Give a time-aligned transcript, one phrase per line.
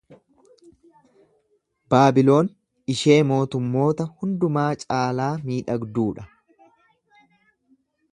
[1.93, 2.49] Baabiloon
[2.93, 6.27] ishee mootummoota hundumaa caalaa miidhagduu dha.